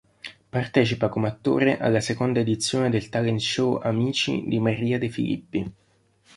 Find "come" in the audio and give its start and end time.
1.09-1.27